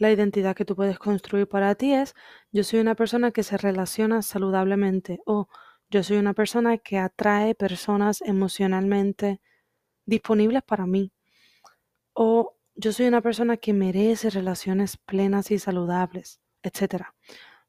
la 0.00 0.10
identidad 0.10 0.56
que 0.56 0.64
tú 0.64 0.74
puedes 0.74 0.98
construir 0.98 1.46
para 1.46 1.74
ti 1.74 1.92
es 1.92 2.14
yo 2.50 2.64
soy 2.64 2.80
una 2.80 2.94
persona 2.94 3.32
que 3.32 3.42
se 3.42 3.58
relaciona 3.58 4.22
saludablemente 4.22 5.20
o 5.26 5.48
yo 5.90 6.02
soy 6.02 6.16
una 6.16 6.32
persona 6.32 6.78
que 6.78 6.98
atrae 6.98 7.54
personas 7.54 8.22
emocionalmente 8.22 9.40
disponibles 10.06 10.62
para 10.62 10.86
mí 10.86 11.12
o 12.14 12.56
yo 12.74 12.92
soy 12.92 13.08
una 13.08 13.20
persona 13.20 13.58
que 13.58 13.74
merece 13.74 14.30
relaciones 14.30 14.96
plenas 14.96 15.50
y 15.50 15.58
saludables, 15.58 16.40
etc. 16.62 17.04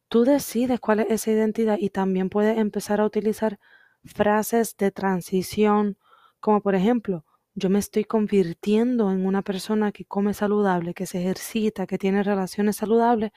Tú 0.08 0.24
decides 0.24 0.80
cuál 0.80 1.02
es 1.02 1.08
esa 1.10 1.32
identidad 1.32 1.78
y 1.78 1.90
también 1.90 2.30
puedes 2.30 2.58
empezar 2.58 3.02
a 3.02 3.06
utilizar 3.06 3.60
frases 4.06 4.78
de 4.78 4.92
transición, 4.92 5.98
como 6.40 6.62
por 6.62 6.76
ejemplo, 6.76 7.26
yo 7.54 7.70
me 7.70 7.80
estoy 7.80 8.06
convirtiendo 8.06 9.12
en 9.12 9.26
una 9.26 9.42
persona 9.42 9.92
que 9.92 10.06
come 10.06 10.34
saludable, 10.34 10.94
que 10.94 11.06
se 11.06 11.20
ejercita, 11.20 11.88
que 11.88 11.98
tiene 11.98 12.24
relaciones 12.24 12.78
saludables, 12.78 13.32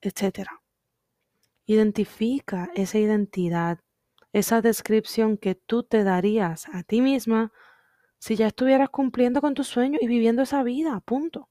etc. 0.00 0.48
Identifica 1.66 2.70
esa 2.74 2.98
identidad, 2.98 3.80
esa 4.32 4.60
descripción 4.60 5.36
que 5.36 5.54
tú 5.54 5.84
te 5.84 6.04
darías 6.04 6.66
a 6.72 6.82
ti 6.82 7.00
misma 7.00 7.52
si 8.18 8.36
ya 8.36 8.48
estuvieras 8.48 8.90
cumpliendo 8.90 9.40
con 9.40 9.54
tus 9.54 9.68
sueños 9.68 10.02
y 10.02 10.06
viviendo 10.06 10.42
esa 10.42 10.62
vida, 10.62 11.00
punto. 11.00 11.48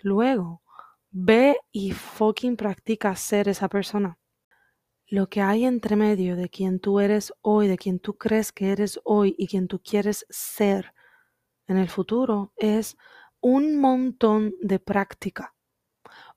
Luego, 0.00 0.62
ve 1.10 1.58
y 1.70 1.92
fucking 1.92 2.56
practica 2.56 3.14
ser 3.16 3.48
esa 3.48 3.68
persona. 3.68 4.18
Lo 5.12 5.28
que 5.28 5.42
hay 5.42 5.66
entre 5.66 5.94
medio 5.94 6.36
de 6.36 6.48
quien 6.48 6.80
tú 6.80 6.98
eres 6.98 7.34
hoy, 7.42 7.68
de 7.68 7.76
quien 7.76 7.98
tú 7.98 8.16
crees 8.16 8.50
que 8.50 8.72
eres 8.72 8.98
hoy 9.04 9.34
y 9.36 9.46
quien 9.46 9.68
tú 9.68 9.78
quieres 9.78 10.24
ser 10.30 10.94
en 11.66 11.76
el 11.76 11.90
futuro 11.90 12.54
es 12.56 12.96
un 13.42 13.76
montón 13.76 14.54
de 14.62 14.78
práctica, 14.78 15.54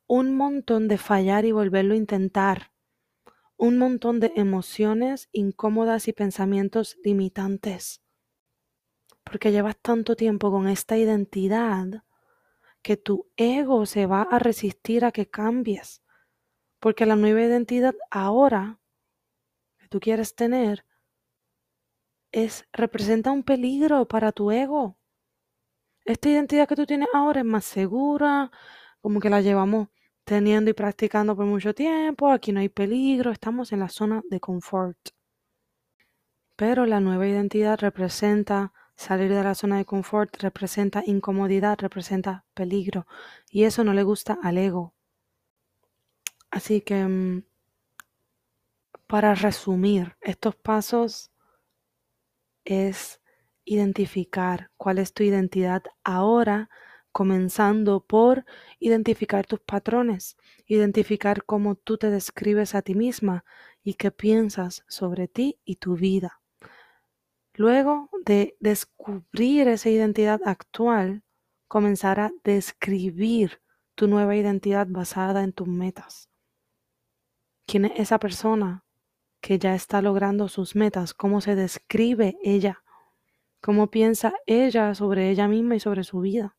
un 0.07 0.35
montón 0.35 0.89
de 0.89 0.97
fallar 0.97 1.45
y 1.45 1.53
volverlo 1.53 1.93
a 1.93 1.97
intentar, 1.97 2.73
un 3.55 3.77
montón 3.77 4.19
de 4.19 4.33
emociones 4.35 5.29
incómodas 5.31 6.09
y 6.09 6.11
pensamientos 6.11 6.97
limitantes. 7.01 8.01
Porque 9.23 9.53
llevas 9.53 9.77
tanto 9.81 10.17
tiempo 10.17 10.51
con 10.51 10.67
esta 10.67 10.97
identidad 10.97 12.03
que 12.81 12.97
tu 12.97 13.29
ego 13.37 13.85
se 13.85 14.05
va 14.05 14.23
a 14.23 14.37
resistir 14.37 15.05
a 15.05 15.13
que 15.13 15.29
cambies 15.29 16.01
porque 16.85 17.07
la 17.07 17.15
nueva 17.15 17.41
identidad 17.41 17.95
ahora 18.11 18.79
que 19.79 19.87
tú 19.87 19.99
quieres 19.99 20.35
tener 20.35 20.85
es 22.31 22.67
representa 22.71 23.31
un 23.31 23.41
peligro 23.41 24.07
para 24.07 24.31
tu 24.31 24.51
ego. 24.51 24.95
Esta 26.03 26.29
identidad 26.29 26.67
que 26.67 26.75
tú 26.75 26.85
tienes 26.85 27.09
ahora 27.11 27.39
es 27.39 27.45
más 27.47 27.65
segura, 27.65 28.51
como 29.01 29.19
que 29.19 29.31
la 29.31 29.41
llevamos 29.41 29.87
teniendo 30.25 30.69
y 30.69 30.73
practicando 30.73 31.35
por 31.35 31.47
mucho 31.47 31.73
tiempo, 31.73 32.29
aquí 32.29 32.51
no 32.51 32.59
hay 32.59 32.69
peligro, 32.69 33.31
estamos 33.31 33.71
en 33.71 33.79
la 33.79 33.89
zona 33.89 34.21
de 34.29 34.39
confort. 34.39 34.99
Pero 36.55 36.85
la 36.85 36.99
nueva 36.99 37.27
identidad 37.27 37.79
representa 37.79 38.73
salir 38.95 39.33
de 39.33 39.43
la 39.43 39.55
zona 39.55 39.77
de 39.77 39.85
confort, 39.85 40.35
representa 40.37 41.01
incomodidad, 41.03 41.79
representa 41.79 42.45
peligro, 42.53 43.07
y 43.49 43.63
eso 43.63 43.83
no 43.83 43.93
le 43.93 44.03
gusta 44.03 44.37
al 44.43 44.59
ego. 44.59 44.94
Así 46.51 46.81
que, 46.81 47.03
mm, 47.03 47.43
para 49.07 49.35
resumir, 49.35 50.15
estos 50.21 50.55
pasos 50.55 51.31
es 52.63 53.21
identificar 53.63 54.71
cuál 54.77 54.99
es 54.99 55.13
tu 55.13 55.23
identidad 55.23 55.83
ahora, 56.03 56.69
comenzando 57.11 58.05
por 58.05 58.45
identificar 58.79 59.45
tus 59.45 59.59
patrones, 59.61 60.37
identificar 60.67 61.45
cómo 61.45 61.75
tú 61.75 61.97
te 61.97 62.09
describes 62.09 62.75
a 62.75 62.81
ti 62.81 62.93
misma 62.93 63.45
y 63.83 63.93
qué 63.93 64.11
piensas 64.11 64.83
sobre 64.87 65.27
ti 65.27 65.59
y 65.63 65.77
tu 65.77 65.95
vida. 65.95 66.41
Luego 67.53 68.09
de 68.25 68.57
descubrir 68.59 69.69
esa 69.69 69.89
identidad 69.89 70.41
actual, 70.45 71.23
comenzar 71.69 72.19
a 72.19 72.31
describir 72.43 73.61
tu 73.95 74.07
nueva 74.07 74.35
identidad 74.35 74.87
basada 74.89 75.41
en 75.43 75.53
tus 75.53 75.67
metas. 75.67 76.29
¿Quién 77.67 77.85
es 77.85 77.93
esa 77.95 78.19
persona 78.19 78.83
que 79.41 79.57
ya 79.57 79.73
está 79.73 80.01
logrando 80.01 80.47
sus 80.49 80.75
metas? 80.75 81.15
¿Cómo 81.15 81.41
se 81.41 81.55
describe 81.55 82.37
ella? 82.43 82.83
¿Cómo 83.59 83.89
piensa 83.89 84.33
ella 84.45 84.93
sobre 84.93 85.31
ella 85.31 85.47
misma 85.47 85.75
y 85.75 85.79
sobre 85.79 86.03
su 86.03 86.19
vida? 86.19 86.55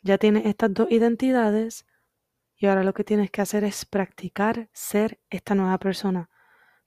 Ya 0.00 0.16
tienes 0.16 0.46
estas 0.46 0.72
dos 0.72 0.90
identidades 0.90 1.86
y 2.56 2.66
ahora 2.66 2.84
lo 2.84 2.94
que 2.94 3.04
tienes 3.04 3.30
que 3.30 3.42
hacer 3.42 3.64
es 3.64 3.84
practicar 3.84 4.70
ser 4.72 5.20
esta 5.28 5.54
nueva 5.54 5.76
persona. 5.78 6.30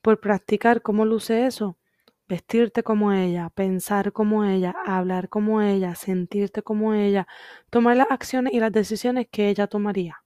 Por 0.01 0.19
practicar 0.19 0.81
cómo 0.81 1.05
luce 1.05 1.45
eso, 1.45 1.77
vestirte 2.27 2.81
como 2.81 3.13
ella, 3.13 3.51
pensar 3.51 4.13
como 4.13 4.45
ella, 4.45 4.73
hablar 4.85 5.29
como 5.29 5.61
ella, 5.61 5.93
sentirte 5.93 6.63
como 6.63 6.95
ella, 6.95 7.27
tomar 7.69 7.97
las 7.97 8.09
acciones 8.09 8.53
y 8.53 8.59
las 8.59 8.71
decisiones 8.71 9.27
que 9.29 9.49
ella 9.49 9.67
tomaría 9.67 10.24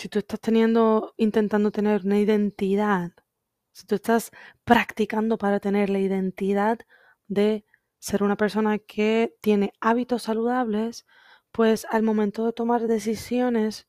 si 0.00 0.08
tú 0.08 0.18
estás 0.18 0.40
teniendo, 0.40 1.12
intentando 1.18 1.70
tener 1.70 2.06
una 2.06 2.18
identidad, 2.18 3.12
si 3.70 3.84
tú 3.84 3.96
estás 3.96 4.30
practicando 4.64 5.36
para 5.36 5.60
tener 5.60 5.90
la 5.90 5.98
identidad 5.98 6.78
de 7.28 7.66
ser 7.98 8.22
una 8.22 8.36
persona 8.36 8.78
que 8.78 9.36
tiene 9.42 9.74
hábitos 9.78 10.22
saludables, 10.22 11.06
pues 11.52 11.86
al 11.90 12.02
momento 12.02 12.46
de 12.46 12.54
tomar 12.54 12.86
decisiones 12.86 13.88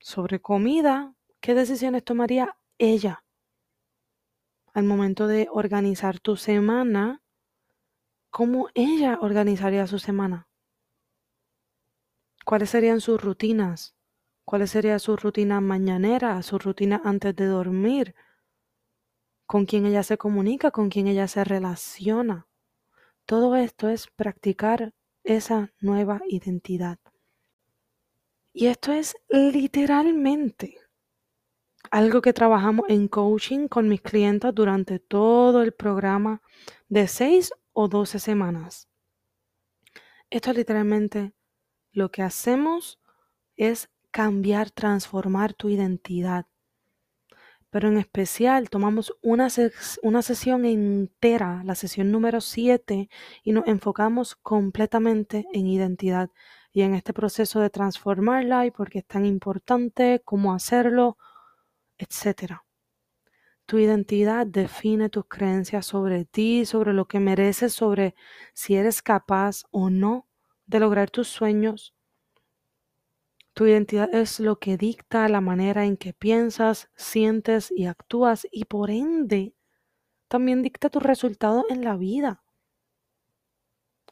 sobre 0.00 0.40
comida, 0.40 1.14
¿qué 1.40 1.54
decisiones 1.54 2.02
tomaría 2.02 2.56
ella? 2.78 3.22
Al 4.72 4.84
momento 4.84 5.26
de 5.26 5.48
organizar 5.52 6.18
tu 6.18 6.36
semana, 6.36 7.20
¿cómo 8.30 8.70
ella 8.72 9.18
organizaría 9.20 9.86
su 9.86 9.98
semana? 9.98 10.48
¿Cuáles 12.46 12.70
serían 12.70 13.02
sus 13.02 13.20
rutinas? 13.20 13.95
Cuál 14.46 14.66
sería 14.68 14.98
su 15.00 15.16
rutina 15.16 15.60
mañanera, 15.60 16.40
su 16.42 16.58
rutina 16.58 17.02
antes 17.04 17.34
de 17.34 17.46
dormir, 17.46 18.14
con 19.44 19.66
quién 19.66 19.84
ella 19.86 20.04
se 20.04 20.16
comunica, 20.16 20.70
con 20.70 20.88
quién 20.88 21.08
ella 21.08 21.26
se 21.26 21.42
relaciona. 21.44 22.46
Todo 23.26 23.56
esto 23.56 23.88
es 23.88 24.06
practicar 24.06 24.94
esa 25.24 25.72
nueva 25.80 26.20
identidad. 26.28 26.98
Y 28.52 28.68
esto 28.68 28.92
es 28.92 29.16
literalmente 29.28 30.78
algo 31.90 32.22
que 32.22 32.32
trabajamos 32.32 32.86
en 32.88 33.08
coaching 33.08 33.66
con 33.66 33.88
mis 33.88 34.00
clientes 34.00 34.54
durante 34.54 35.00
todo 35.00 35.62
el 35.62 35.72
programa 35.72 36.40
de 36.88 37.08
6 37.08 37.52
o 37.72 37.88
12 37.88 38.20
semanas. 38.20 38.88
Esto 40.30 40.52
es 40.52 40.56
literalmente 40.56 41.32
lo 41.90 42.10
que 42.12 42.22
hacemos 42.22 43.00
es 43.56 43.88
cambiar, 44.16 44.70
transformar 44.70 45.52
tu 45.52 45.68
identidad. 45.68 46.46
Pero 47.68 47.88
en 47.88 47.98
especial 47.98 48.70
tomamos 48.70 49.14
una, 49.20 49.48
una 50.02 50.22
sesión 50.22 50.64
entera, 50.64 51.62
la 51.64 51.74
sesión 51.74 52.10
número 52.10 52.40
7, 52.40 53.10
y 53.42 53.52
nos 53.52 53.66
enfocamos 53.66 54.34
completamente 54.34 55.44
en 55.52 55.66
identidad 55.66 56.30
y 56.72 56.80
en 56.80 56.94
este 56.94 57.12
proceso 57.12 57.60
de 57.60 57.68
transformarla 57.68 58.64
y 58.64 58.70
por 58.70 58.88
qué 58.88 59.00
es 59.00 59.06
tan 59.06 59.26
importante, 59.26 60.22
cómo 60.24 60.54
hacerlo, 60.54 61.18
etc. 61.98 62.62
Tu 63.66 63.80
identidad 63.80 64.46
define 64.46 65.10
tus 65.10 65.26
creencias 65.26 65.84
sobre 65.84 66.24
ti, 66.24 66.64
sobre 66.64 66.94
lo 66.94 67.06
que 67.06 67.20
mereces, 67.20 67.74
sobre 67.74 68.14
si 68.54 68.76
eres 68.76 69.02
capaz 69.02 69.64
o 69.70 69.90
no 69.90 70.26
de 70.64 70.80
lograr 70.80 71.10
tus 71.10 71.28
sueños, 71.28 71.95
tu 73.56 73.64
identidad 73.64 74.14
es 74.14 74.38
lo 74.38 74.58
que 74.58 74.76
dicta 74.76 75.26
la 75.30 75.40
manera 75.40 75.86
en 75.86 75.96
que 75.96 76.12
piensas, 76.12 76.90
sientes 76.94 77.72
y 77.74 77.86
actúas 77.86 78.46
y 78.50 78.66
por 78.66 78.90
ende 78.90 79.54
también 80.28 80.62
dicta 80.62 80.90
tu 80.90 81.00
resultado 81.00 81.64
en 81.70 81.82
la 81.82 81.96
vida. 81.96 82.42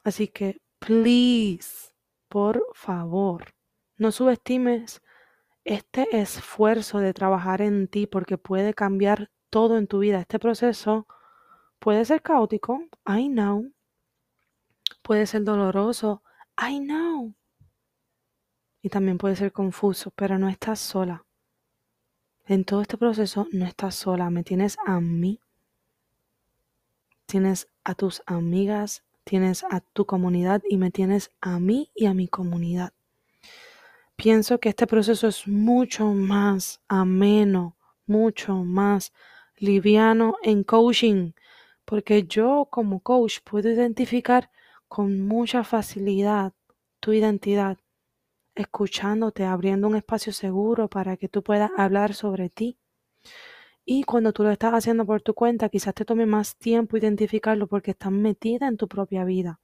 Así 0.02 0.28
que, 0.28 0.62
please, 0.78 1.92
por 2.30 2.64
favor, 2.72 3.54
no 3.98 4.12
subestimes 4.12 5.02
este 5.64 6.18
esfuerzo 6.18 7.00
de 7.00 7.12
trabajar 7.12 7.60
en 7.60 7.86
ti 7.86 8.06
porque 8.06 8.38
puede 8.38 8.72
cambiar 8.72 9.30
todo 9.50 9.76
en 9.76 9.88
tu 9.88 9.98
vida. 9.98 10.20
Este 10.20 10.38
proceso 10.38 11.06
puede 11.80 12.06
ser 12.06 12.22
caótico, 12.22 12.80
I 13.06 13.28
know, 13.28 13.74
Puede 15.02 15.26
ser 15.26 15.44
doloroso. 15.44 16.22
I 16.58 16.80
know. 16.80 17.34
Y 18.84 18.90
también 18.90 19.16
puede 19.16 19.34
ser 19.34 19.50
confuso, 19.50 20.10
pero 20.10 20.38
no 20.38 20.50
estás 20.50 20.78
sola. 20.78 21.24
En 22.44 22.66
todo 22.66 22.82
este 22.82 22.98
proceso 22.98 23.48
no 23.50 23.64
estás 23.64 23.94
sola. 23.94 24.28
Me 24.28 24.44
tienes 24.44 24.76
a 24.84 25.00
mí. 25.00 25.40
Tienes 27.24 27.66
a 27.82 27.94
tus 27.94 28.22
amigas, 28.26 29.02
tienes 29.24 29.64
a 29.70 29.80
tu 29.80 30.04
comunidad 30.04 30.62
y 30.68 30.76
me 30.76 30.90
tienes 30.90 31.30
a 31.40 31.58
mí 31.58 31.92
y 31.94 32.04
a 32.04 32.12
mi 32.12 32.28
comunidad. 32.28 32.92
Pienso 34.16 34.60
que 34.60 34.68
este 34.68 34.86
proceso 34.86 35.28
es 35.28 35.48
mucho 35.48 36.12
más 36.12 36.82
ameno, 36.86 37.78
mucho 38.04 38.52
más 38.64 39.14
liviano 39.56 40.36
en 40.42 40.62
coaching, 40.62 41.32
porque 41.86 42.24
yo 42.24 42.68
como 42.70 43.00
coach 43.00 43.38
puedo 43.44 43.70
identificar 43.70 44.50
con 44.88 45.26
mucha 45.26 45.64
facilidad 45.64 46.52
tu 47.00 47.14
identidad, 47.14 47.78
escuchándote, 48.54 49.44
abriendo 49.44 49.88
un 49.88 49.96
espacio 49.96 50.32
seguro 50.32 50.88
para 50.88 51.16
que 51.16 51.28
tú 51.28 51.42
puedas 51.42 51.70
hablar 51.76 52.14
sobre 52.14 52.50
ti. 52.50 52.78
Y 53.84 54.04
cuando 54.04 54.32
tú 54.32 54.42
lo 54.44 54.50
estás 54.50 54.72
haciendo 54.72 55.04
por 55.04 55.20
tu 55.20 55.34
cuenta, 55.34 55.68
quizás 55.68 55.94
te 55.94 56.04
tome 56.04 56.26
más 56.26 56.56
tiempo 56.56 56.96
identificarlo 56.96 57.66
porque 57.66 57.90
estás 57.90 58.12
metida 58.12 58.66
en 58.66 58.76
tu 58.76 58.88
propia 58.88 59.24
vida. 59.24 59.60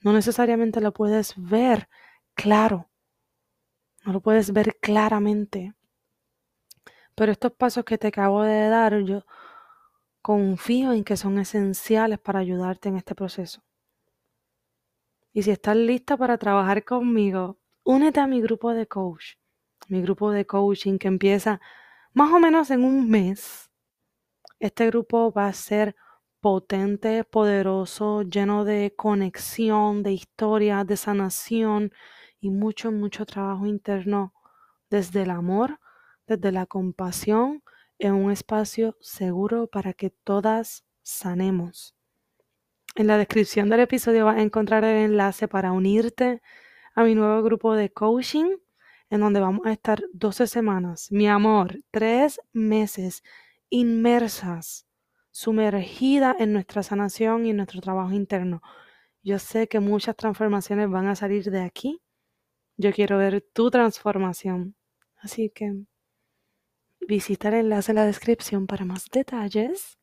No 0.00 0.12
necesariamente 0.12 0.80
lo 0.80 0.92
puedes 0.92 1.34
ver 1.36 1.88
claro, 2.34 2.90
no 4.04 4.12
lo 4.12 4.20
puedes 4.20 4.52
ver 4.52 4.76
claramente. 4.80 5.74
Pero 7.14 7.32
estos 7.32 7.52
pasos 7.52 7.84
que 7.84 7.96
te 7.96 8.08
acabo 8.08 8.42
de 8.42 8.68
dar, 8.68 8.98
yo 9.04 9.24
confío 10.20 10.92
en 10.92 11.04
que 11.04 11.16
son 11.16 11.38
esenciales 11.38 12.18
para 12.18 12.40
ayudarte 12.40 12.88
en 12.88 12.96
este 12.96 13.14
proceso. 13.14 13.62
Y 15.32 15.42
si 15.42 15.50
estás 15.50 15.76
lista 15.76 16.16
para 16.16 16.38
trabajar 16.38 16.84
conmigo, 16.84 17.58
únete 17.84 18.20
a 18.20 18.26
mi 18.26 18.40
grupo 18.40 18.74
de 18.74 18.86
coach, 18.86 19.36
mi 19.88 20.02
grupo 20.02 20.30
de 20.30 20.46
coaching 20.46 20.98
que 20.98 21.08
empieza 21.08 21.60
más 22.12 22.32
o 22.32 22.40
menos 22.40 22.70
en 22.70 22.82
un 22.84 23.08
mes. 23.08 23.70
Este 24.58 24.86
grupo 24.86 25.32
va 25.32 25.46
a 25.46 25.52
ser 25.52 25.94
potente, 26.40 27.24
poderoso, 27.24 28.22
lleno 28.22 28.64
de 28.64 28.94
conexión, 28.96 30.02
de 30.02 30.12
historia, 30.12 30.84
de 30.84 30.96
sanación 30.96 31.92
y 32.40 32.50
mucho, 32.50 32.92
mucho 32.92 33.26
trabajo 33.26 33.66
interno 33.66 34.34
desde 34.90 35.22
el 35.22 35.30
amor, 35.30 35.80
desde 36.26 36.52
la 36.52 36.66
compasión, 36.66 37.62
en 37.98 38.14
un 38.14 38.30
espacio 38.30 38.96
seguro 39.00 39.66
para 39.66 39.92
que 39.92 40.10
todas 40.10 40.84
sanemos. 41.02 41.94
En 42.94 43.06
la 43.06 43.18
descripción 43.18 43.70
del 43.70 43.80
episodio 43.80 44.26
vas 44.26 44.36
a 44.36 44.42
encontrar 44.42 44.84
el 44.84 45.10
enlace 45.10 45.48
para 45.48 45.72
unirte 45.72 46.42
a 46.94 47.04
mi 47.04 47.14
nuevo 47.14 47.42
grupo 47.42 47.74
de 47.74 47.90
coaching, 47.90 48.56
en 49.10 49.20
donde 49.20 49.40
vamos 49.40 49.66
a 49.66 49.72
estar 49.72 50.02
12 50.12 50.46
semanas, 50.46 51.10
mi 51.10 51.28
amor, 51.28 51.78
tres 51.90 52.40
meses 52.52 53.22
inmersas, 53.68 54.86
sumergidas 55.30 56.36
en 56.38 56.52
nuestra 56.52 56.82
sanación 56.82 57.46
y 57.46 57.52
nuestro 57.52 57.80
trabajo 57.80 58.12
interno. 58.12 58.62
Yo 59.22 59.38
sé 59.38 59.68
que 59.68 59.80
muchas 59.80 60.16
transformaciones 60.16 60.88
van 60.88 61.08
a 61.08 61.16
salir 61.16 61.50
de 61.50 61.62
aquí. 61.62 62.00
Yo 62.76 62.92
quiero 62.92 63.18
ver 63.18 63.44
tu 63.52 63.70
transformación. 63.70 64.76
Así 65.16 65.50
que 65.50 65.72
visita 67.00 67.48
el 67.48 67.54
enlace 67.54 67.92
en 67.92 67.96
la 67.96 68.06
descripción 68.06 68.66
para 68.66 68.84
más 68.84 69.06
detalles. 69.10 69.98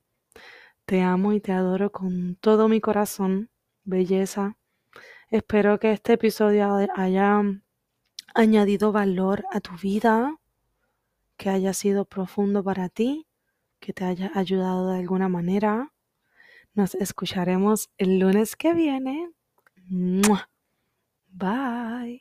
Te 0.86 1.02
amo 1.02 1.34
y 1.34 1.40
te 1.40 1.52
adoro 1.52 1.92
con 1.92 2.36
todo 2.36 2.68
mi 2.68 2.82
corazón, 2.82 3.50
belleza. 3.84 4.58
Espero 5.32 5.80
que 5.80 5.94
este 5.94 6.12
episodio 6.12 6.76
haya 6.94 7.41
añadido 8.36 8.91
valor 8.91 9.46
a 9.54 9.62
tu 9.62 9.72
vida, 9.78 10.36
que 11.38 11.50
haya 11.50 11.74
sido 11.74 12.04
profundo 12.04 12.62
para 12.65 12.89
ti, 12.89 13.28
que 13.80 13.94
te 13.94 14.04
haya 14.04 14.30
ayudado 14.36 14.91
de 14.91 15.00
alguna 15.00 15.30
manera. 15.30 15.94
Nos 16.74 16.96
escucharemos 16.96 17.89
el 17.98 18.20
lunes 18.20 18.58
que 18.58 18.74
viene. 18.74 19.30
Bye. 21.30 22.21